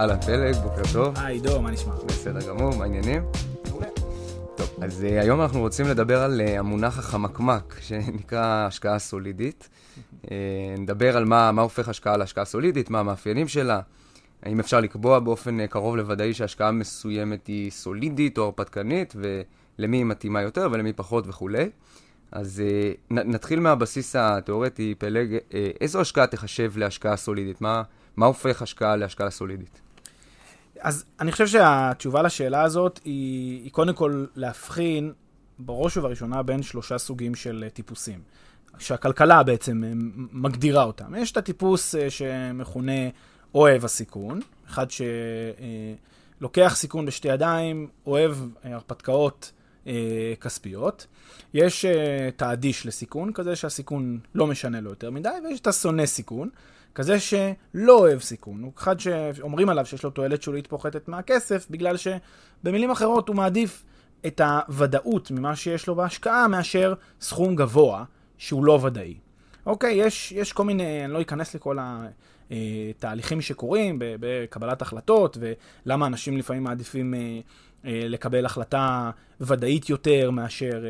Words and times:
אהלן 0.00 0.20
פלג, 0.20 0.54
בוקר 0.54 0.82
טוב. 0.92 1.14
היי, 1.18 1.34
עידו, 1.34 1.62
מה 1.62 1.70
נשמע? 1.70 1.94
בסדר 2.06 2.48
גמור, 2.48 2.76
מה 2.76 2.84
העניינים? 2.84 3.22
טוב, 4.56 4.68
אז 4.82 5.02
אה, 5.02 5.20
היום 5.20 5.40
אנחנו 5.40 5.60
רוצים 5.60 5.86
לדבר 5.86 6.22
על 6.22 6.40
אה, 6.40 6.58
המונח 6.58 6.98
החמקמק, 6.98 7.76
שנקרא 7.86 8.66
השקעה 8.66 8.98
סולידית. 8.98 9.68
Uh, 10.24 10.28
נדבר 10.78 11.16
על 11.16 11.24
מה, 11.24 11.52
מה 11.52 11.62
הופך 11.62 11.88
השקעה 11.88 12.16
להשקעה 12.16 12.44
סולידית, 12.44 12.90
מה 12.90 13.00
המאפיינים 13.00 13.48
שלה, 13.48 13.80
האם 14.42 14.60
אפשר 14.60 14.80
לקבוע 14.80 15.18
באופן 15.18 15.66
קרוב 15.66 15.96
לוודאי 15.96 16.34
שהשקעה 16.34 16.72
מסוימת 16.72 17.46
היא 17.46 17.70
סולידית 17.70 18.38
או 18.38 18.44
הרפתקנית, 18.44 19.14
ולמי 19.16 19.96
היא 19.96 20.04
מתאימה 20.04 20.42
יותר 20.42 20.68
ולמי 20.72 20.92
פחות 20.92 21.24
וכולי. 21.28 21.70
אז 22.32 22.62
uh, 22.62 23.14
נ, 23.14 23.18
נתחיל 23.18 23.60
מהבסיס 23.60 24.16
התיאורטי, 24.16 24.94
פלג, 24.98 25.34
uh, 25.34 25.54
איזו 25.80 26.00
השקעה 26.00 26.26
תחשב 26.26 26.72
להשקעה 26.76 27.16
סולידית? 27.16 27.60
מה, 27.60 27.82
מה 28.16 28.26
הופך 28.26 28.62
השקעה 28.62 28.96
להשקעה 28.96 29.30
סולידית? 29.30 29.80
אז 30.80 31.04
אני 31.20 31.32
חושב 31.32 31.46
שהתשובה 31.46 32.22
לשאלה 32.22 32.62
הזאת 32.62 33.00
היא, 33.04 33.62
היא 33.62 33.72
קודם 33.72 33.94
כל 33.94 34.24
להבחין 34.36 35.12
בראש 35.58 35.96
ובראשונה 35.96 36.42
בין 36.42 36.62
שלושה 36.62 36.98
סוגים 36.98 37.34
של 37.34 37.64
אה, 37.64 37.70
טיפוסים, 37.70 38.20
שהכלכלה 38.78 39.42
בעצם 39.42 39.84
אה, 39.84 39.92
מגדירה 40.32 40.84
אותם. 40.84 41.14
יש 41.14 41.32
את 41.32 41.36
הטיפוס 41.36 41.94
אה, 41.94 42.10
שמכונה 42.10 43.08
אוהב 43.54 43.84
הסיכון, 43.84 44.40
אחד 44.68 44.86
שלוקח 46.40 46.72
סיכון 46.76 47.06
בשתי 47.06 47.28
ידיים, 47.28 47.88
אוהב 48.06 48.36
הרפתקאות 48.64 49.52
כספיות. 50.40 51.06
יש 51.54 51.84
את 52.28 52.42
האדיש 52.42 52.86
לסיכון, 52.86 53.32
כזה 53.32 53.56
שהסיכון 53.56 54.18
לא 54.34 54.46
משנה 54.46 54.80
לו 54.80 54.90
יותר 54.90 55.10
מדי, 55.10 55.28
ויש 55.44 55.60
את 55.60 55.66
השונא 55.66 56.06
סיכון. 56.06 56.48
כזה 56.94 57.20
שלא 57.20 57.98
אוהב 57.98 58.20
סיכון, 58.20 58.62
הוא 58.62 58.72
אחד 58.76 59.00
שאומרים 59.00 59.68
עליו 59.68 59.86
שיש 59.86 60.04
לו 60.04 60.10
תועלת 60.10 60.42
שולית 60.42 60.66
פוחתת 60.66 61.08
מהכסף, 61.08 61.66
בגלל 61.70 61.96
שבמילים 61.96 62.90
אחרות 62.90 63.28
הוא 63.28 63.36
מעדיף 63.36 63.84
את 64.26 64.40
הוודאות 64.40 65.30
ממה 65.30 65.56
שיש 65.56 65.86
לו 65.86 65.94
בהשקעה 65.94 66.48
מאשר 66.48 66.94
סכום 67.20 67.56
גבוה 67.56 68.04
שהוא 68.38 68.64
לא 68.64 68.72
ודאי. 68.72 69.14
אוקיי, 69.66 69.94
יש, 69.94 70.32
יש 70.32 70.52
כל 70.52 70.64
מיני, 70.64 71.04
אני 71.04 71.12
לא 71.12 71.20
אכנס 71.20 71.54
לכל 71.54 71.78
התהליכים 72.50 73.38
אה, 73.38 73.42
שקורים 73.42 73.96
בקבלת 74.00 74.82
החלטות, 74.82 75.38
ולמה 75.40 76.06
אנשים 76.06 76.36
לפעמים 76.36 76.64
מעדיפים 76.64 77.14
אה, 77.14 77.40
אה, 77.84 78.08
לקבל 78.08 78.46
החלטה 78.46 79.10
ודאית 79.40 79.88
יותר 79.90 80.30
מאשר 80.30 80.84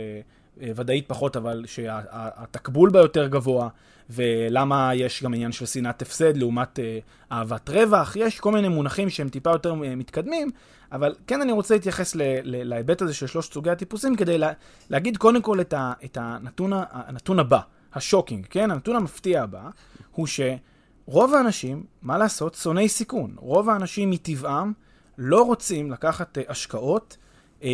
ודאית 0.58 1.04
פחות, 1.08 1.36
אבל 1.36 1.64
שהתקבול 1.66 2.90
בה 2.90 2.98
יותר 2.98 3.26
גבוה. 3.26 3.68
ולמה 4.12 4.90
יש 4.94 5.22
גם 5.22 5.34
עניין 5.34 5.52
של 5.52 5.66
שנאת 5.66 6.02
הפסד 6.02 6.36
לעומת 6.36 6.78
uh, 6.78 6.82
אהבת 7.32 7.68
רווח. 7.70 8.16
יש 8.16 8.40
כל 8.40 8.52
מיני 8.52 8.68
מונחים 8.68 9.10
שהם 9.10 9.28
טיפה 9.28 9.50
יותר 9.50 9.72
uh, 9.72 9.76
מתקדמים, 9.96 10.50
אבל 10.92 11.14
כן 11.26 11.40
אני 11.40 11.52
רוצה 11.52 11.74
להתייחס 11.74 12.12
להיבט 12.44 13.02
הזה 13.02 13.14
של 13.14 13.26
שלושת 13.26 13.52
סוגי 13.52 13.70
הטיפוסים, 13.70 14.16
כדי 14.16 14.38
לה- 14.38 14.52
להגיד 14.90 15.16
קודם 15.16 15.42
כל 15.42 15.60
את, 15.60 15.74
את 16.04 16.18
הנתון, 16.20 16.70
הנתון 16.74 17.38
הבא, 17.38 17.60
ה 17.94 18.00
shocking, 18.00 18.46
כן? 18.50 18.70
הנתון 18.70 18.96
המפתיע 18.96 19.42
הבא, 19.42 19.62
הוא 20.12 20.26
שרוב 20.26 21.34
האנשים, 21.34 21.84
מה 22.02 22.18
לעשות, 22.18 22.54
שונאי 22.54 22.88
סיכון. 22.88 23.34
רוב 23.36 23.70
האנשים 23.70 24.10
מטבעם 24.10 24.72
לא 25.18 25.42
רוצים 25.42 25.90
לקחת 25.90 26.38
השקעות. 26.48 27.16
אה, 27.60 27.64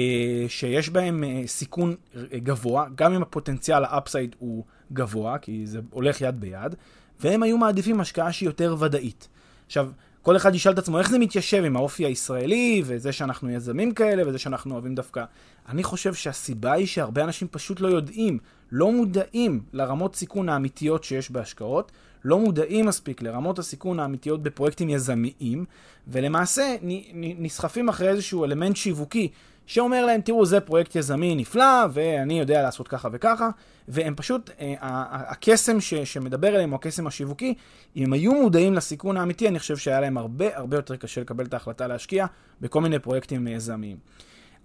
שיש 0.49 0.89
בהם 0.89 1.25
אה, 1.25 1.47
סיכון 1.49 1.95
גבוה, 2.35 2.87
גם 2.95 3.13
אם 3.13 3.23
הפוטנציאל 3.23 3.85
ה 3.84 3.92
upside 3.92 4.37
הוא 4.39 4.65
גבוה, 4.93 5.39
כי 5.39 5.67
זה 5.67 5.81
הולך 5.91 6.21
יד 6.21 6.41
ביד, 6.41 6.75
והם 7.21 7.43
היו 7.43 7.59
מעדיפים 7.59 8.01
השקעה 8.01 8.33
שהיא 8.33 8.49
יותר 8.49 8.77
ודאית. 8.79 9.29
עכשיו, 9.67 9.91
כל 10.23 10.37
אחד 10.37 10.55
ישאל 10.55 10.73
את 10.73 10.79
עצמו 10.79 10.99
איך 10.99 11.11
זה 11.11 11.19
מתיישב 11.19 11.63
עם 11.65 11.77
האופי 11.77 12.07
הישראלי, 12.07 12.83
וזה 12.87 13.13
שאנחנו 13.13 13.51
יזמים 13.51 13.93
כאלה, 13.93 14.29
וזה 14.29 14.39
שאנחנו 14.39 14.75
אוהבים 14.75 14.95
דווקא. 14.95 15.25
אני 15.69 15.83
חושב 15.83 16.15
שהסיבה 16.15 16.73
היא 16.73 16.87
שהרבה 16.87 17.25
אנשים 17.25 17.49
פשוט 17.51 17.81
לא 17.81 17.89
יודעים, 17.89 18.39
לא 18.73 18.93
מודעים 18.93 19.61
לרמות 19.73 20.17
סיכון 20.17 20.49
האמיתיות 20.49 21.05
שיש 21.05 21.31
בהשקעות, 21.31 21.93
לא 22.25 22.39
מודעים 22.39 22.87
מספיק 22.87 23.23
לרמות 23.23 23.59
הסיכון 23.59 24.01
האמיתיות 24.01 24.43
בפרויקטים 24.43 24.89
יזמיים, 24.89 25.65
ולמעשה 26.09 26.77
נסחפים 27.15 27.89
אחרי 27.89 28.09
איזשהו 28.09 28.45
אלמנט 28.45 28.77
שיווקי 28.77 29.29
שאומר 29.66 30.06
להם, 30.06 30.21
תראו, 30.21 30.47
זה 30.47 30.60
פרויקט 30.60 30.97
יזמי 30.97 31.34
נפלא, 31.34 31.87
ואני 31.93 32.38
יודע 32.41 32.62
לעשות 32.62 32.88
ככה 32.88 33.09
וככה, 33.12 33.49
והם 33.88 34.15
פשוט, 34.16 34.50
אה, 34.60 34.75
הקסם 35.10 35.81
ש, 35.81 35.94
שמדבר 35.94 36.49
אליהם, 36.49 36.72
או 36.72 36.77
הקסם 36.77 37.06
השיווקי, 37.06 37.54
אם 37.97 38.05
הם 38.05 38.12
היו 38.12 38.32
מודעים 38.32 38.75
לסיכון 38.75 39.16
האמיתי, 39.16 39.49
אני 39.49 39.59
חושב 39.59 39.76
שהיה 39.76 40.00
להם 40.00 40.19
הרבה 40.19 40.56
הרבה 40.56 40.76
יותר 40.76 40.97
קשה 40.97 41.21
לקבל 41.21 41.44
את 41.44 41.55
ההחלטה 41.55 41.87
להשקיע 41.87 42.26
בכל 42.60 42.81
מיני 42.81 42.99
פרויקטים 42.99 43.49
יזמיים. 43.49 43.97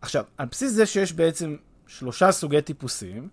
עכשיו, 0.01 0.23
על 0.37 0.47
בסיס 0.51 0.71
זה 0.71 0.85
שיש 0.85 1.13
בעצם 1.13 1.55
שלושה 1.87 2.31
סוגי 2.31 2.61
טיפוסים, 2.61 3.27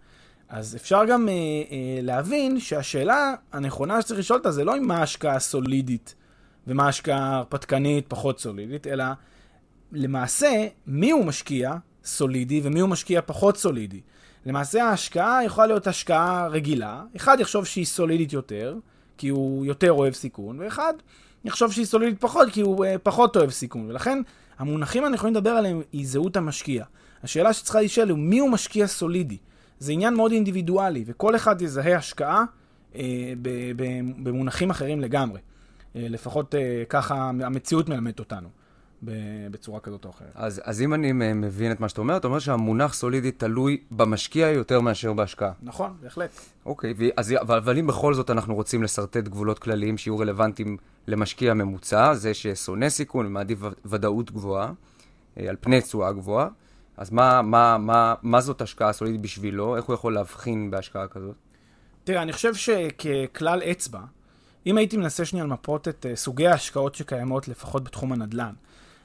אז 0.48 0.76
אפשר 0.76 1.04
גם 1.04 1.28
אה, 1.28 1.32
אה, 1.34 1.98
להבין 2.02 2.60
שהשאלה 2.60 3.34
הנכונה 3.52 4.02
שצריך 4.02 4.20
לשאול 4.20 4.38
אותה 4.38 4.50
זה 4.50 4.64
לא 4.64 4.74
עם 4.74 4.86
מה 4.86 4.96
ההשקעה 4.96 5.36
הסולידית 5.36 6.14
ומה 6.66 6.84
ההשקעה 6.84 7.36
הרפתקנית 7.36 8.04
פחות 8.08 8.40
סולידית, 8.40 8.86
אלא 8.86 9.04
למעשה, 9.92 10.66
מי 10.86 11.10
הוא 11.10 11.24
משקיע 11.24 11.74
סולידי 12.04 12.60
ומי 12.64 12.80
הוא 12.80 12.88
משקיע 12.88 13.20
פחות 13.26 13.56
סולידי. 13.56 14.00
למעשה 14.46 14.84
ההשקעה 14.84 15.44
יכולה 15.44 15.66
להיות 15.66 15.86
השקעה 15.86 16.48
רגילה, 16.48 17.02
אחד 17.16 17.36
יחשוב 17.40 17.64
שהיא 17.64 17.84
סולידית 17.84 18.32
יותר, 18.32 18.76
כי 19.18 19.28
הוא 19.28 19.66
יותר 19.66 19.92
אוהב 19.92 20.14
סיכון, 20.14 20.60
ואחד 20.60 20.94
יחשוב 21.44 21.72
שהיא 21.72 21.86
סולידית 21.86 22.20
פחות, 22.20 22.48
כי 22.52 22.60
הוא 22.60 22.84
uh, 22.84 22.88
פחות 23.02 23.36
אוהב 23.36 23.50
סיכון. 23.50 23.90
ולכן 23.90 24.18
המונחים 24.58 25.04
הנכונים 25.04 25.34
לדבר 25.34 25.50
עליהם 25.50 25.82
היא 25.92 26.06
זהות 26.06 26.36
המשקיע. 26.36 26.84
השאלה 27.22 27.52
שצריכה 27.52 27.78
להישאל 27.78 28.10
הוא 28.10 28.50
משקיע 28.50 28.86
סולידי. 28.86 29.36
זה 29.78 29.92
עניין 29.92 30.14
מאוד 30.14 30.32
אינדיבידואלי, 30.32 31.04
וכל 31.06 31.36
אחד 31.36 31.62
יזהה 31.62 31.96
השקעה 31.96 32.44
uh, 32.92 32.96
במונחים 34.22 34.70
אחרים 34.70 35.00
לגמרי. 35.00 35.40
Uh, 35.40 35.44
לפחות 35.94 36.54
uh, 36.54 36.58
ככה 36.88 37.14
המציאות 37.24 37.88
מלמדת 37.88 38.18
אותנו. 38.18 38.48
בצורה 39.02 39.80
כזאת 39.80 40.04
או 40.04 40.10
אחרת. 40.10 40.28
אז, 40.34 40.60
אז 40.64 40.82
אם 40.82 40.94
אני 40.94 41.12
מבין 41.34 41.72
את 41.72 41.80
מה 41.80 41.88
שאתה 41.88 42.00
אומר, 42.00 42.16
אתה 42.16 42.26
אומר 42.26 42.38
שהמונח 42.38 42.94
סולידי 42.94 43.30
תלוי 43.30 43.80
במשקיע 43.90 44.46
יותר 44.48 44.80
מאשר 44.80 45.12
בהשקעה. 45.12 45.52
נכון, 45.62 45.96
בהחלט. 46.00 46.30
אוקיי, 46.66 46.94
אז, 47.16 47.34
אבל, 47.40 47.56
אבל 47.56 47.78
אם 47.78 47.86
בכל 47.86 48.14
זאת 48.14 48.30
אנחנו 48.30 48.54
רוצים 48.54 48.82
לשרטט 48.82 49.28
גבולות 49.28 49.58
כלליים 49.58 49.98
שיהיו 49.98 50.18
רלוונטיים 50.18 50.76
למשקיע 51.06 51.54
ממוצע, 51.54 52.14
זה 52.14 52.34
ששונא 52.34 52.88
סיכון 52.88 53.26
ומעדיף 53.26 53.58
ודאות 53.84 54.30
גבוהה, 54.30 54.72
אה, 55.38 55.48
על 55.48 55.56
פני 55.60 55.80
תשואה 55.80 56.12
גבוהה, 56.12 56.48
אז 56.96 57.10
מה, 57.10 57.42
מה, 57.42 57.78
מה, 57.78 58.14
מה 58.22 58.40
זאת 58.40 58.62
השקעה 58.62 58.92
סולידית 58.92 59.20
בשבילו? 59.20 59.76
איך 59.76 59.84
הוא 59.84 59.94
יכול 59.94 60.14
להבחין 60.14 60.70
בהשקעה 60.70 61.08
כזאת? 61.08 61.34
תראה, 62.04 62.22
אני 62.22 62.32
חושב 62.32 62.54
שככלל 62.54 63.62
אצבע, 63.62 64.00
אם 64.66 64.76
הייתי 64.76 64.96
מנסה 64.96 65.24
שנייה 65.24 65.44
למפות 65.44 65.88
את 65.88 66.06
uh, 66.12 66.16
סוגי 66.16 66.46
ההשקעות 66.46 66.94
שקיימות, 66.94 67.48
לפחות 67.48 67.84
בתחום 67.84 68.12
הנדל"ן, 68.12 68.52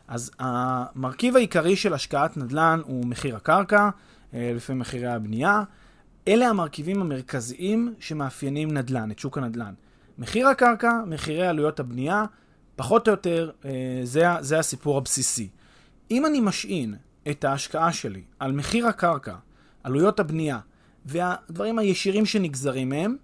אז 0.07 0.31
המרכיב 0.39 1.35
העיקרי 1.35 1.75
של 1.75 1.93
השקעת 1.93 2.37
נדל"ן 2.37 2.79
הוא 2.83 3.05
מחיר 3.05 3.35
הקרקע, 3.35 3.89
אה, 4.33 4.51
לפי 4.55 4.73
מחירי 4.73 5.07
הבנייה. 5.07 5.63
אלה 6.27 6.49
המרכיבים 6.49 7.01
המרכזיים 7.01 7.93
שמאפיינים 7.99 8.71
נדל"ן, 8.71 9.11
את 9.11 9.19
שוק 9.19 9.37
הנדל"ן. 9.37 9.73
מחיר 10.17 10.47
הקרקע, 10.47 10.91
מחירי 11.07 11.47
עלויות 11.47 11.79
הבנייה, 11.79 12.25
פחות 12.75 13.07
או 13.07 13.13
יותר 13.13 13.51
אה, 13.65 13.71
זה, 14.03 14.25
זה 14.39 14.59
הסיפור 14.59 14.97
הבסיסי. 14.97 15.49
אם 16.11 16.25
אני 16.25 16.39
משעין 16.41 16.95
את 17.29 17.43
ההשקעה 17.43 17.93
שלי 17.93 18.23
על 18.39 18.51
מחיר 18.51 18.87
הקרקע, 18.87 19.35
עלויות 19.83 20.19
הבנייה 20.19 20.59
והדברים 21.05 21.79
הישירים 21.79 22.25
שנגזרים 22.25 22.89
מהם, 22.89 23.15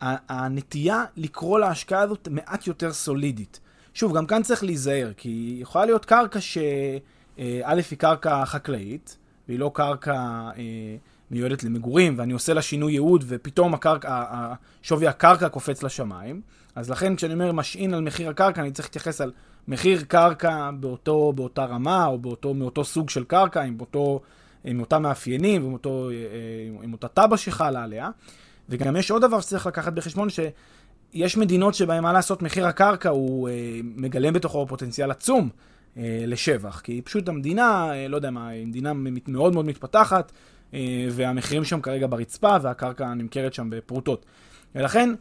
הנטייה 0.00 1.04
לקרוא 1.16 1.58
להשקעה 1.58 2.00
הזאת 2.00 2.28
מעט 2.30 2.66
יותר 2.66 2.92
סולידית. 2.92 3.60
שוב, 3.96 4.16
גם 4.16 4.26
כאן 4.26 4.42
צריך 4.42 4.64
להיזהר, 4.64 5.12
כי 5.16 5.58
יכולה 5.60 5.84
להיות 5.84 6.04
קרקע 6.04 6.40
שא' 6.40 6.98
היא 7.36 7.98
קרקע 7.98 8.44
חקלאית, 8.44 9.16
והיא 9.48 9.58
לא 9.58 9.70
קרקע 9.74 10.12
אה, 10.56 10.96
מיועדת 11.30 11.64
למגורים, 11.64 12.14
ואני 12.18 12.32
עושה 12.32 12.54
לה 12.54 12.62
שינוי 12.62 12.92
ייעוד, 12.92 13.24
ופתאום 13.26 13.74
הקרקע, 13.74 14.24
שווי 14.82 15.06
הקרקע 15.06 15.48
קופץ 15.48 15.82
לשמיים. 15.82 16.40
אז 16.74 16.90
לכן 16.90 17.16
כשאני 17.16 17.34
אומר 17.34 17.52
משעין 17.52 17.94
על 17.94 18.00
מחיר 18.00 18.30
הקרקע, 18.30 18.60
אני 18.60 18.70
צריך 18.70 18.88
להתייחס 18.88 19.20
על 19.20 19.32
מחיר 19.68 20.02
קרקע 20.08 20.70
באותו, 20.80 21.32
באותה 21.32 21.64
רמה, 21.64 22.06
או 22.06 22.18
באותו, 22.18 22.54
מאותו 22.54 22.84
סוג 22.84 23.10
של 23.10 23.24
קרקע, 23.24 23.62
עם, 23.62 23.78
באותו, 23.78 24.20
עם 24.64 24.80
אותם 24.80 25.02
מאפיינים, 25.02 25.64
עם, 25.64 25.72
אותו, 25.72 26.10
אה, 26.10 26.82
עם 26.82 26.92
אותה 26.92 27.08
תב"ע 27.08 27.36
שחלה 27.36 27.82
עליה. 27.82 28.10
וגם 28.68 28.96
יש 28.96 29.10
עוד 29.10 29.22
דבר 29.22 29.40
שצריך 29.40 29.66
לקחת 29.66 29.92
בחשבון, 29.92 30.28
שיש 31.12 31.36
מדינות 31.36 31.74
שבהן, 31.74 32.02
מה 32.02 32.12
לעשות, 32.12 32.42
מחיר 32.42 32.66
הקרקע 32.66 33.08
הוא 33.08 33.48
אה, 33.48 33.80
מגלם 33.82 34.32
בתוכו 34.32 34.66
פוטנציאל 34.66 35.10
עצום 35.10 35.48
אה, 35.96 36.24
לשבח. 36.26 36.80
כי 36.80 37.02
פשוט 37.02 37.28
המדינה, 37.28 37.90
אה, 37.94 38.08
לא 38.08 38.16
יודע 38.16 38.30
מה, 38.30 38.48
היא 38.48 38.66
מדינה 38.66 38.92
מאוד 39.28 39.52
מאוד 39.52 39.66
מתפתחת, 39.66 40.32
אה, 40.74 41.08
והמחירים 41.10 41.64
שם 41.64 41.80
כרגע 41.80 42.06
ברצפה, 42.06 42.56
והקרקע 42.62 43.14
נמכרת 43.14 43.54
שם 43.54 43.70
בפרוטות. 43.70 44.26
ולכן, 44.74 45.14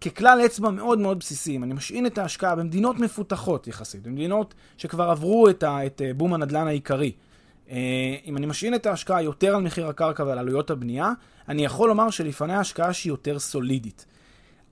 ככלל 0.00 0.40
אצבע 0.44 0.70
מאוד 0.70 0.98
מאוד 0.98 1.18
בסיסי, 1.18 1.56
אם 1.56 1.64
אני 1.64 1.74
משעין 1.74 2.06
את 2.06 2.18
ההשקעה 2.18 2.56
במדינות 2.56 2.98
מפותחות 2.98 3.66
יחסית, 3.66 4.02
במדינות 4.02 4.54
שכבר 4.76 5.10
עברו 5.10 5.48
את, 5.48 5.62
ה, 5.62 5.86
את 5.86 6.02
בום 6.16 6.34
הנדל"ן 6.34 6.66
העיקרי, 6.66 7.12
אם 8.26 8.36
אני 8.36 8.46
משעין 8.46 8.74
את 8.74 8.86
ההשקעה 8.86 9.22
יותר 9.22 9.54
על 9.54 9.62
מחיר 9.62 9.86
הקרקע 9.86 10.22
ועל 10.22 10.38
עלויות 10.38 10.70
הבנייה, 10.70 11.12
אני 11.48 11.64
יכול 11.64 11.88
לומר 11.88 12.10
שלפני 12.10 12.54
ההשקעה 12.54 12.92
שהיא 12.92 13.10
יותר 13.10 13.38
סולידית. 13.38 14.06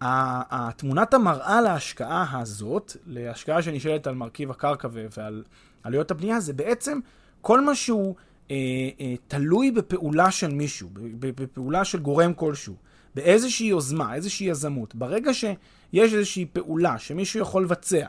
התמונת 0.00 1.14
המראה 1.14 1.60
להשקעה 1.60 2.40
הזאת, 2.40 2.96
להשקעה 3.06 3.62
שנשאלת 3.62 4.06
על 4.06 4.14
מרכיב 4.14 4.50
הקרקע 4.50 4.88
ועל 4.93 5.43
עלויות 5.82 6.10
הבנייה, 6.10 6.40
זה 6.40 6.52
בעצם 6.52 6.98
כל 7.40 7.60
מה 7.60 7.75
שהוא 7.75 8.14
אה, 8.50 8.56
אה, 9.00 9.14
תלוי 9.28 9.70
בפעולה 9.70 10.31
של 10.31 10.54
מישהו, 10.54 10.88
בפעולה 11.20 11.84
של 11.84 11.98
גורם 11.98 12.34
כלשהו, 12.34 12.75
באיזושהי 13.14 13.66
יוזמה, 13.66 14.14
איזושהי 14.14 14.46
יזמות. 14.46 14.94
ברגע 14.94 15.34
שיש 15.34 16.14
איזושהי 16.14 16.46
פעולה 16.52 16.98
שמישהו 16.98 17.40
יכול 17.40 17.62
לבצע, 17.62 18.06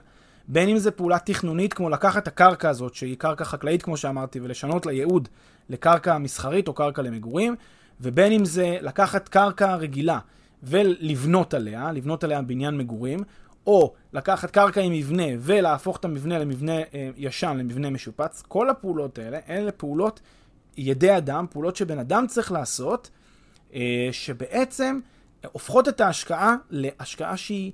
בין 0.48 0.70
אם 0.70 0.78
זו 0.78 0.92
פעולה 0.96 1.20
תכנונית, 1.20 1.74
כמו 1.74 1.90
לקחת 1.90 2.24
את 2.24 2.28
הקרקע 2.28 2.70
הזאת, 2.70 2.96
שהיא 2.96 3.18
קרקע 3.18 3.46
חקלאית, 3.46 3.82
כמו 3.82 3.98
שאמרתי, 3.98 4.40
ולשנות 4.40 4.86
לה 4.86 4.92
ייעוד 4.92 5.28
לקרקע 5.70 6.18
מסחרית 6.18 6.68
או 6.68 6.74
קרקע 6.74 7.02
למגורים, 7.02 7.56
ובין 8.02 8.32
אם 8.32 8.46
זה 8.46 8.78
לקחת 8.82 9.28
קרקע 9.30 9.76
רגילה 9.76 10.20
ולבנות 10.64 11.54
עליה, 11.54 11.92
לבנות 11.92 12.24
עליה 12.24 12.42
בניין 12.42 12.78
מגורים, 12.78 13.20
או 13.68 13.94
לקחת 14.14 14.52
קרקע 14.52 14.82
עם 14.82 14.94
מבנה 14.94 15.24
ולהפוך 15.40 15.98
את 15.98 16.06
המבנה 16.06 16.40
למבנה 16.40 16.78
אה, 16.78 17.10
ישן, 17.18 17.58
למבנה 17.58 17.90
משופץ, 17.90 18.44
כל 18.48 18.70
הפעולות 18.70 19.20
האלה, 19.20 19.40
אלה 19.50 19.72
פעולות 19.72 20.20
ידי 20.78 21.18
אדם, 21.18 21.46
פעולות 21.50 21.76
שבן 21.76 22.00
אדם 22.00 22.28
צריך 22.28 22.52
לעשות, 22.52 23.10
אה, 23.74 24.10
שבעצם 24.12 25.00
הופכות 25.52 25.88
את 25.88 26.02
ההשקעה 26.02 26.56
להשקעה 26.70 27.38
שהיא 27.38 27.72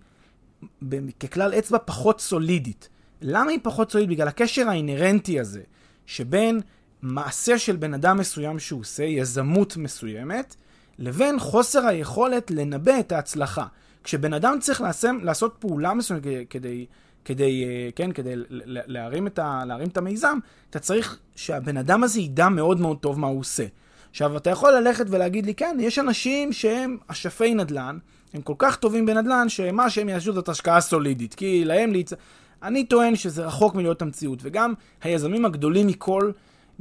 ככלל 1.19 1.53
אצבע 1.53 1.77
פחות 1.85 2.21
סולידית. 2.21 2.89
למה 3.21 3.51
היא 3.51 3.59
פחות 3.63 3.91
סולידית? 3.91 4.15
בגלל 4.17 4.27
הקשר 4.27 4.69
האינהרנטי 4.69 5.39
הזה 5.39 5.61
שבין 6.05 6.61
מעשה 7.01 7.59
של 7.59 7.75
בן 7.75 7.93
אדם 7.93 8.17
מסוים 8.17 8.59
שהוא 8.59 8.79
עושה, 8.81 9.03
יזמות 9.03 9.77
מסוימת, 9.77 10.55
לבין 10.99 11.39
חוסר 11.39 11.85
היכולת 11.85 12.51
לנבא 12.51 12.99
את 12.99 13.11
ההצלחה. 13.11 13.65
כשבן 14.03 14.33
אדם 14.33 14.57
צריך 14.59 14.81
לעשם, 14.81 15.17
לעשות 15.21 15.55
פעולה 15.59 15.93
מסוימת 15.93 16.23
כדי, 16.49 16.85
כדי, 17.25 17.65
אה, 17.65 17.89
כן, 17.95 18.11
כדי 18.11 18.33
להרים 18.65 19.27
את, 19.27 19.39
ה, 19.39 19.63
להרים 19.67 19.87
את 19.87 19.97
המיזם, 19.97 20.37
אתה 20.69 20.79
צריך 20.79 21.19
שהבן 21.35 21.77
אדם 21.77 22.03
הזה 22.03 22.19
ידע 22.19 22.49
מאוד 22.49 22.79
מאוד 22.79 22.97
טוב 22.97 23.19
מה 23.19 23.27
הוא 23.27 23.39
עושה. 23.39 23.65
עכשיו, 24.09 24.37
אתה 24.37 24.49
יכול 24.49 24.73
ללכת 24.73 25.05
ולהגיד 25.09 25.45
לי, 25.45 25.53
כן, 25.53 25.77
יש 25.79 25.99
אנשים 25.99 26.53
שהם 26.53 26.97
אשפי 27.07 27.53
נדל"ן, 27.53 27.97
הם 28.33 28.41
כל 28.41 28.53
כך 28.57 28.75
טובים 28.75 29.05
בנדל"ן, 29.05 29.49
שמה 29.49 29.89
שהם 29.89 30.09
יעשו 30.09 30.33
זאת 30.33 30.49
השקעה 30.49 30.81
סולידית. 30.81 31.33
כי 31.33 31.65
להם 31.65 31.93
להצ... 31.93 32.13
אני 32.63 32.85
טוען 32.85 33.15
שזה 33.15 33.45
רחוק 33.45 33.75
מלהיות 33.75 34.01
המציאות, 34.01 34.39
וגם 34.41 34.73
היזמים 35.03 35.45
הגדולים 35.45 35.87
מכל, 35.87 36.31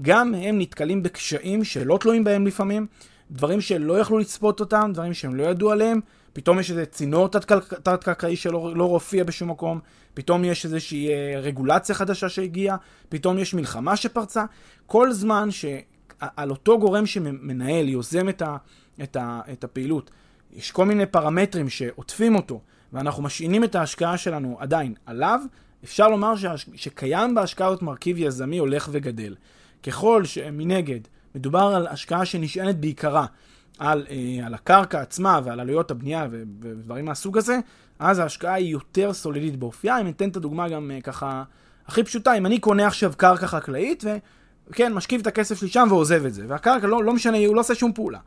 גם 0.03 0.35
הם 0.35 0.59
נתקלים 0.59 1.03
בקשיים 1.03 1.65
שלא 1.65 1.99
תלויים 2.01 2.25
בהם 2.25 2.47
לפעמים, 2.47 2.87
דברים 3.33 3.61
שלא 3.61 3.99
יכלו 3.99 4.19
לצפות 4.19 4.61
אותם, 4.61 4.91
דברים 4.95 5.15
שהם 5.15 5.35
לא 5.35 5.43
ידעו 5.43 5.71
עליהם, 5.71 6.01
פתאום 6.33 6.59
יש 6.59 6.71
איזה 6.71 6.87
צינור 6.87 7.29
תת-קרקעי 7.29 8.37
שלא 8.37 8.73
לא 8.77 8.85
הופיע 8.85 9.25
בשום 9.25 9.51
מקום, 9.51 9.81
פתאום 10.15 10.45
יש 10.45 10.65
איזושהי 10.65 11.09
אה, 11.09 11.41
רגולציה 11.41 11.95
חדשה 11.95 12.29
שהגיעה, 12.29 12.77
פתאום 13.09 13.39
יש 13.39 13.55
מלחמה 13.55 13.97
שפרצה. 13.97 14.45
כל 14.87 15.13
זמן 15.13 15.49
שעל 15.51 16.51
אותו 16.51 16.79
גורם 16.79 17.07
שמנהל, 17.07 17.89
יוזם 17.89 18.29
את, 18.29 18.43
ה, 18.43 18.57
את, 19.03 19.17
ה, 19.17 19.41
את 19.53 19.65
הפעילות, 19.65 20.11
יש 20.53 20.71
כל 20.71 20.85
מיני 20.85 21.07
פרמטרים 21.07 21.69
שעוטפים 21.69 22.35
אותו, 22.35 22.61
ואנחנו 22.93 23.23
משעינים 23.23 23.65
את 23.65 23.75
ההשקעה 23.75 24.17
שלנו 24.17 24.57
עדיין 24.61 24.95
עליו, 25.07 25.41
אפשר 25.85 26.09
לומר. 26.09 26.35
שקיים 26.75 27.35
בהשקעה 27.35 27.69
הזאת 27.69 27.83
מרכיב 27.83 28.19
יזמי 28.19 28.59
הולך 28.59 28.89
וגדל. 28.93 29.35
ככל 29.83 30.25
שמנגד 30.25 31.01
מדובר 31.35 31.73
על 31.77 31.87
השקעה 31.87 32.25
שנשענת 32.25 32.81
בעיקרה 32.81 33.27
על, 33.79 34.07
אה, 34.11 34.47
על 34.47 34.55
הקרקע 34.55 35.01
עצמה 35.01 35.41
ועל 35.45 35.61
עלויות 35.61 35.91
הבנייה 35.91 36.27
ודברים 36.31 37.05
מהסוג 37.05 37.39
הזה, 37.39 37.59
אז 37.99 38.19
ההשקעה 38.19 38.55
היא 38.55 38.69
יותר 38.69 39.13
סולידית 39.13 39.57
באופייה. 39.57 40.01
אם 40.01 40.07
ניתן 40.07 40.29
את 40.29 40.37
הדוגמה 40.37 40.69
גם 40.69 40.91
אה, 40.91 41.01
ככה 41.01 41.43
הכי 41.87 42.05
פשוטה, 42.05 42.35
אם 42.35 42.47
אני 42.47 42.59
קונה 42.59 42.87
עכשיו 42.87 43.13
קרקע 43.17 43.47
חקלאית, 43.47 44.05
וכן, 44.69 44.93
משכיב 44.93 45.21
את 45.21 45.27
הכסף 45.27 45.59
שלי 45.59 45.69
שם 45.69 45.87
ועוזב 45.91 46.27
את 46.27 46.35
זה, 46.35 46.45
והקרקע 46.49 46.87
לא, 46.87 47.05
לא 47.05 47.13
משנה, 47.13 47.39
הוא 47.47 47.57
לא 47.57 47.61
עושה 47.61 47.75
שום 47.75 47.93
פעולה. 47.93 48.19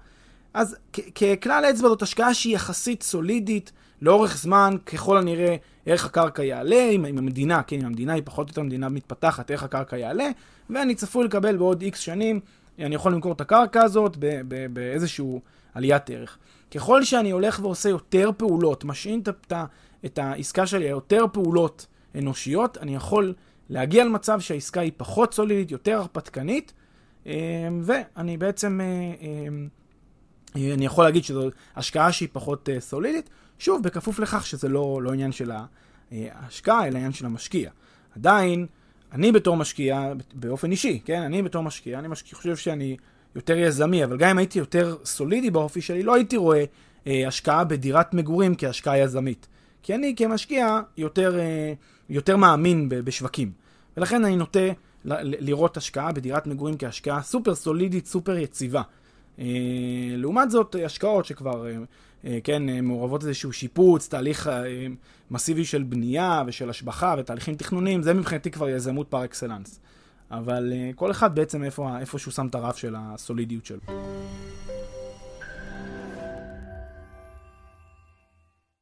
אז 0.54 0.76
ככלל 1.16 1.66
אצבע 1.70 1.90
זאת 1.90 2.02
השקעה 2.02 2.34
שהיא 2.34 2.56
יחסית 2.56 3.04
סולידית, 3.04 3.72
לאורך 4.02 4.38
זמן, 4.38 4.76
ככל 4.86 5.18
הנראה, 5.18 5.56
ערך 5.86 6.06
הקרקע 6.06 6.44
יעלה, 6.44 6.90
אם, 6.90 7.06
אם 7.06 7.18
המדינה, 7.18 7.64
כן, 7.64 7.80
אם 7.80 7.86
המדינה 7.86 8.14
היא 8.14 8.22
פחות 8.26 8.48
או 8.48 8.52
יותר 8.52 8.64
מדינה 8.64 8.90
מתפתחת, 8.90 9.52
ערך 9.52 9.64
הקרקע 9.64 9.98
יעלה, 9.98 10.30
ואני 10.70 10.96
צפוי 10.96 11.26
לקבל 11.26 11.58
בעוד 11.58 11.82
איקס 11.82 12.00
שנים, 12.00 12.40
אני 12.80 12.96
יכול 12.96 13.14
למכור 13.14 13.32
את 13.32 13.42
הקרקע 13.42 13.84
הזאת 13.84 14.18
באיזשהו 14.74 15.42
עליית 15.74 16.10
ערך. 16.10 16.38
ככל 16.72 17.04
שאני 17.04 17.32
הולך 17.32 17.60
ועושה 17.64 17.90
יותר 17.90 18.30
פעולות, 18.38 18.86
משעין 18.86 19.22
את, 20.06 20.18
העסקה 20.18 20.68
שלי 20.68 20.86
יותר 20.86 21.26
פעולות 21.32 21.86
אנושיות, 22.18 22.78
אני 22.78 22.96
יכול 22.96 23.34
להגיע 23.70 24.06
למצב 24.06 24.40
שהעסקה 24.40 24.82
היא 24.82 24.92
פחות 24.98 25.34
סולידית, 25.34 25.72
יותר 25.72 25.98
הרפתקנית, 25.98 26.74
אה, 27.28 27.34
ואני 27.82 28.38
בעצם, 28.38 28.82
אה, 28.82 28.86
אה, 30.56 30.74
אני 30.74 30.86
יכול 30.86 31.04
להגיד 31.04 31.24
שזו 31.24 31.50
השקעה 31.76 32.12
שהיא 32.12 32.30
פחות 32.32 32.70
סולידית, 32.80 33.30
שוב, 33.60 33.84
בכפוף 33.84 34.20
לכך 34.20 34.46
שזה 34.46 34.70
לא, 34.70 35.00
לא 35.02 35.14
עניין 35.14 35.32
של 35.32 35.52
ההשקעה, 36.12 36.88
אלא 36.88 36.98
עניין 36.98 37.14
של 37.14 37.26
המשקיע. 37.26 37.72
עדיין, 38.16 38.68
אני 39.16 39.32
בתור 39.32 39.58
משקיע, 39.58 40.14
באופן 40.34 40.72
אישי, 40.72 41.00
כן? 41.06 41.22
אני 41.22 41.42
בתור 41.42 41.64
משקיע, 41.64 42.00
אני 42.00 42.08
משקיע, 42.08 42.38
חושב 42.38 42.56
שאני 42.56 42.98
יותר 43.36 43.58
יזמי, 43.58 44.04
אבל 44.04 44.18
גם 44.18 44.30
אם 44.30 44.38
הייתי 44.38 44.60
יותר 44.60 44.96
סולידי 45.06 45.52
באופי 45.52 45.82
שלי, 45.82 46.04
לא 46.04 46.16
הייתי 46.16 46.38
רואה 46.38 46.64
אה, 47.08 47.28
השקעה 47.28 47.64
בדירת 47.64 48.14
מגורים 48.14 48.56
כהשקעה 48.58 48.98
יזמית. 48.98 49.48
כי 49.84 49.96
אני 49.96 50.14
כמשקיע 50.18 50.80
יותר, 50.98 51.40
אה, 51.40 51.74
יותר 52.10 52.38
מאמין 52.38 52.90
בשווקים. 52.90 53.52
ולכן 53.98 54.26
אני 54.26 54.36
נוטה 54.36 54.60
ל- 55.06 55.46
לראות 55.46 55.78
השקעה 55.78 56.12
בדירת 56.12 56.48
מגורים 56.48 56.78
כהשקעה 56.78 57.22
סופר 57.22 57.56
סולידית, 57.56 58.08
סופר 58.08 58.38
יציבה. 58.38 58.82
אה, 59.40 59.46
לעומת 60.18 60.52
זאת, 60.52 60.76
השקעות 60.86 61.26
שכבר 61.26 61.68
אה, 61.68 61.78
כן, 62.44 62.70
אה, 62.70 62.82
מעורבות 62.82 63.24
איזשהו 63.24 63.54
שיפוץ, 63.54 64.08
תהליך 64.08 64.48
אה, 64.48 64.64
מסיבי 65.32 65.66
של 65.66 65.84
בנייה 65.84 66.44
ושל 66.48 66.70
השבחה 66.70 67.16
ותהליכים 67.18 67.56
תכנוניים, 67.56 68.02
זה 68.02 68.14
מבחינתי 68.14 68.52
כבר 68.52 68.70
יזמות 68.70 69.08
פר 69.10 69.26
אקסלנס. 69.26 69.80
אבל 70.32 70.74
כל 70.96 71.12
אחד 71.12 71.36
בעצם 71.36 71.64
איפה, 71.64 72.00
איפה 72.00 72.20
שהוא 72.20 72.32
שם 72.32 72.48
את 72.48 72.56
הרף 72.56 72.78
של 72.78 72.96
הסולידיות 72.98 73.66
שלו. 73.66 73.80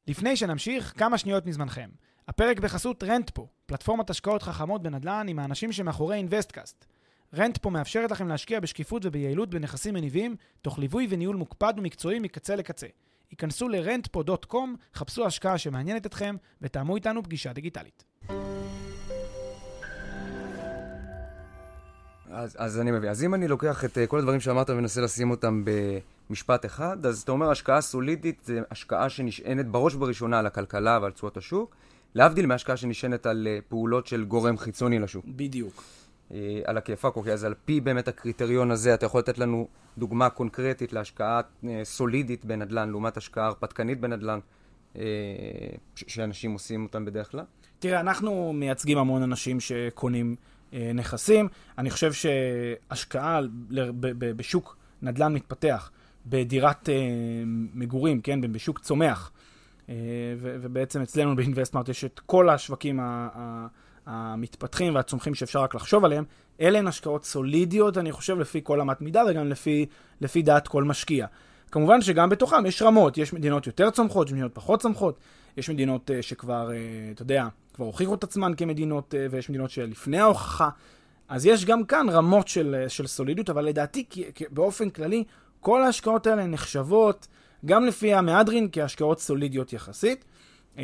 לפני 0.08 0.36
שנמשיך, 0.36 0.94
כמה 0.98 1.18
שניות 1.18 1.46
מזמנכם. 1.46 1.90
הפרק 2.28 2.60
בחסות 2.60 3.04
רנטפו, 3.04 3.48
פלטפורמת 3.66 4.10
השקעות 4.10 4.44
חכמות 4.44 4.84
בנדל"ן 4.84 5.26
עם 5.30 5.40
האנשים 5.40 5.72
שמאחורי 5.72 6.18
אינוויסטקאסט. 6.18 6.86
רנטפו 7.34 7.70
מאפשרת 7.70 8.12
לכם 8.12 8.28
להשקיע 8.28 8.60
בשקיפות 8.60 9.06
וביעילות 9.06 9.50
בנכסים 9.50 9.94
מניבים, 9.94 10.36
תוך 10.62 10.80
ליווי 10.80 11.08
וניהול 11.10 11.36
מוקפד 11.36 11.74
ומקצועי 11.78 12.20
מקצה 12.20 12.56
לקצה. 12.56 12.88
היכנסו 13.32 13.70
ל-rentpo.com, 13.70 14.56
חפשו 14.96 15.26
השקעה 15.26 15.58
שמעניינת 15.58 16.06
אתכם 16.06 16.36
ותאמו 16.62 16.96
איתנו 16.96 17.24
פגישה 17.24 17.54
דיגיטלית. 17.54 18.04
אז, 22.34 22.56
אז 22.60 22.80
אני 22.80 22.92
מבין. 22.92 23.10
אז 23.10 23.24
אם 23.24 23.34
אני 23.34 23.48
לוקח 23.48 23.86
את 23.86 23.98
אה, 23.98 24.08
כל 24.08 24.20
הדברים 24.20 24.40
שאמרת 24.40 24.70
ומנסה 24.70 25.02
לשים 25.02 25.32
אותם 25.32 25.64
במשפט 26.30 26.66
אחד, 26.66 27.06
אז 27.06 27.22
אתה 27.22 27.32
אומר 27.32 27.52
השקעה 27.52 27.82
סולידית 27.82 28.42
זה 28.46 28.62
השקעה 28.72 29.10
שנשענת 29.10 29.68
בראש 29.68 29.96
ובראשונה 29.96 30.40
על 30.40 30.46
הכלכלה 30.46 31.00
ועל 31.02 31.12
תשואות 31.12 31.38
השוק, 31.38 31.76
להבדיל 32.16 32.46
מהשקעה 32.46 32.78
שנשענת 32.78 33.26
על 33.26 33.48
אה, 33.48 33.60
פעולות 33.68 34.08
של 34.08 34.24
גורם 34.26 34.58
חיצוני 34.58 35.00
לשוק. 35.00 35.26
בדיוק. 35.28 35.84
אה, 36.34 36.40
על 36.66 36.78
הכיפאק, 36.78 37.16
אוקיי, 37.16 37.34
אז 37.34 37.44
על 37.44 37.54
פי 37.66 37.82
באמת 37.82 38.08
הקריטריון 38.08 38.72
הזה, 38.72 38.94
אתה 38.94 39.06
יכול 39.06 39.20
לתת 39.20 39.38
לנו 39.38 39.68
דוגמה 39.98 40.30
קונקרטית 40.30 40.94
להשקעה 40.94 41.42
אה, 41.70 41.82
סולידית 41.84 42.46
בנדל"ן, 42.46 42.90
לעומת 42.90 43.18
השקעה 43.18 43.46
הרפתקנית 43.46 44.00
בנדל"ן, 44.00 44.40
אה, 44.98 45.02
שאנשים 45.96 46.52
עושים 46.52 46.84
אותם 46.84 47.06
בדרך 47.06 47.32
כלל? 47.32 47.44
תראה, 47.80 48.00
אנחנו 48.00 48.54
מייצגים 48.54 48.98
המון 48.98 49.24
אנשים 49.24 49.60
שקונים 49.60 50.36
אה, 50.74 50.92
נכסים. 50.94 51.48
אני 51.78 51.90
חושב 51.90 52.12
שהשקעה 52.14 53.40
בשוק 54.20 54.78
נדל"ן 55.02 55.34
מתפתח, 55.34 55.92
בדירת 56.26 56.90
אה, 56.90 56.96
מגורים, 57.74 58.22
כן, 58.22 58.42
בשוק 58.52 58.80
צומח, 58.80 59.32
אה, 59.90 59.96
ובעצם 60.40 61.02
אצלנו 61.02 61.36
באינבסטמארט 61.36 61.90
יש 61.90 62.06
את 62.06 62.20
כל 62.26 62.50
השווקים 62.50 63.00
ה- 63.00 63.68
המתפתחים 64.06 64.96
והצומחים 64.96 65.36
שאפשר 65.36 65.60
רק 65.60 65.76
לחשוב 65.76 66.06
עליהם. 66.06 66.24
אלה 66.62 66.80
הן 66.80 66.88
השקעות 66.88 67.26
סולידיות, 67.26 67.98
אני 67.98 68.12
חושב, 68.12 68.40
לפי 68.40 68.62
כל 68.64 68.82
אמת 68.82 69.02
מידה 69.02 69.24
וגם 69.30 69.50
לפי, 69.50 69.86
לפי 70.22 70.42
דעת 70.42 70.68
כל 70.68 70.84
משקיע. 70.84 71.28
כמובן 71.72 72.02
שגם 72.02 72.30
בתוכם 72.30 72.66
יש 72.66 72.82
רמות, 72.82 73.18
יש 73.18 73.34
מדינות 73.34 73.68
יותר 73.68 73.90
צומחות, 73.90 74.28
יש 74.28 74.34
מדינות 74.34 74.56
פחות 74.56 74.82
צומחות, 74.82 75.20
יש 75.58 75.70
מדינות 75.70 76.10
uh, 76.10 76.14
שכבר, 76.22 76.70
uh, 76.70 76.72
אתה 77.14 77.22
יודע, 77.22 77.48
כבר 77.74 77.86
הוכיחו 77.86 78.14
את 78.14 78.24
עצמן 78.24 78.54
כמדינות, 78.58 79.14
uh, 79.14 79.18
ויש 79.32 79.50
מדינות 79.50 79.70
שלפני 79.70 80.20
ההוכחה. 80.20 80.70
אז 81.30 81.46
יש 81.46 81.66
גם 81.66 81.84
כאן 81.84 82.10
רמות 82.10 82.48
של, 82.48 82.84
uh, 82.86 82.90
של 82.90 83.08
סולידיות, 83.08 83.50
אבל 83.50 83.66
לדעתי, 83.66 84.06
כי, 84.10 84.24
כי, 84.36 84.46
באופן 84.52 84.90
כללי, 84.90 85.24
כל 85.60 85.84
ההשקעות 85.84 86.28
האלה 86.28 86.46
נחשבות, 86.46 87.28
גם 87.66 87.86
לפי 87.86 88.14
המהדרין, 88.14 88.68
כהשקעות 88.72 89.20
סולידיות 89.20 89.74
יחסית. 89.74 90.26
Uh, 90.76 90.80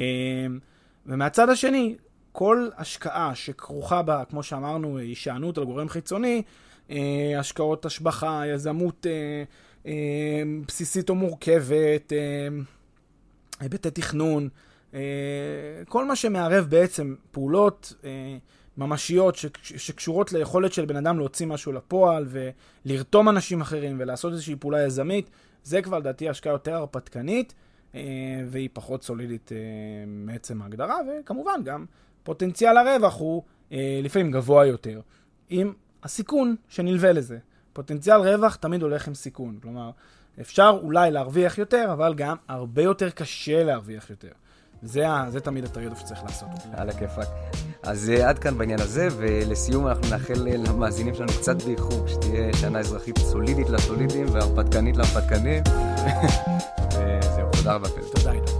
ומהצד 1.05 1.49
השני, 1.49 1.95
כל 2.39 2.69
השקעה 2.77 3.35
שכרוכה 3.35 4.01
בה, 4.01 4.23
כמו 4.29 4.43
שאמרנו, 4.43 4.97
הישענות 4.97 5.57
על 5.57 5.63
גורם 5.63 5.89
חיצוני, 5.89 6.41
uh, 6.87 6.91
השקעות 7.39 7.85
השבחה, 7.85 8.43
יזמות... 8.47 9.05
Uh, 9.05 9.69
אה, 9.85 10.43
בסיסית 10.67 11.09
או 11.09 11.15
מורכבת, 11.15 12.13
אה, 12.13 12.47
היבטי 13.59 13.91
תכנון, 13.91 14.49
אה, 14.93 14.99
כל 15.87 16.05
מה 16.05 16.15
שמערב 16.15 16.65
בעצם 16.69 17.15
פעולות 17.31 17.93
ממשיות 18.77 19.35
שקשורות 19.61 20.33
ליכולת 20.33 20.73
של 20.73 20.85
בן 20.85 20.95
אדם 20.95 21.19
להוציא 21.19 21.45
משהו 21.45 21.71
לפועל 21.71 22.25
ולרתום 22.85 23.29
אנשים 23.29 23.61
אחרים 23.61 23.97
ולעשות 23.99 24.33
איזושהי 24.33 24.55
פעולה 24.55 24.85
יזמית, 24.85 25.29
זה 25.63 25.81
כבר 25.81 25.99
לדעתי 25.99 26.29
השקעה 26.29 26.53
יותר 26.53 26.73
הרפתקנית 26.75 27.53
והיא 28.47 28.69
פחות 28.73 29.03
סולידית 29.03 29.51
מעצם 30.07 30.61
ההגדרה, 30.61 30.97
וכמובן 31.07 31.63
גם 31.63 31.85
פוטנציאל 32.23 32.77
הרווח 32.77 33.19
הוא 33.19 33.43
לפעמים 34.03 34.31
גבוה 34.31 34.65
יותר, 34.65 35.01
עם 35.49 35.73
הסיכון 36.03 36.55
שנלווה 36.69 37.11
לזה. 37.11 37.37
פוטנציאל 37.73 38.21
רווח 38.21 38.55
תמיד 38.55 38.81
הולך 38.81 39.07
עם 39.07 39.15
סיכון. 39.15 39.57
כלומר, 39.61 39.91
אפשר 40.41 40.79
אולי 40.83 41.11
להרוויח 41.11 41.57
יותר, 41.57 41.89
אבל 41.93 42.13
גם 42.13 42.35
הרבה 42.47 42.81
יותר 42.81 43.09
קשה 43.09 43.63
להרוויח 43.63 44.09
יותר. 44.09 44.31
זה, 44.83 45.05
זה 45.29 45.39
תמיד 45.39 45.63
הטרידוף 45.63 45.99
שצריך 45.99 46.23
לעשות. 46.23 46.49
על 46.73 46.89
הכיפאק. 46.89 47.27
אז 47.83 48.11
uh, 48.15 48.23
עד 48.23 48.39
כאן 48.39 48.57
בעניין 48.57 48.79
הזה, 48.79 49.07
ולסיום 49.17 49.87
אנחנו 49.87 50.09
נאחל 50.09 50.33
למאזינים 50.33 51.15
שלנו 51.15 51.31
קצת 51.39 51.61
באיחור, 51.61 52.07
שתהיה 52.07 52.53
שנה 52.53 52.79
אזרחית 52.79 53.17
סולידית 53.17 53.69
לסולידים 53.69 54.25
והרפתקנית 54.31 54.97
להרפתקנים. 54.97 55.63
וזהו, 56.93 57.49
תודה 57.51 57.73
רבה. 57.73 57.89
תודה, 58.13 58.31
עידו. 58.31 58.58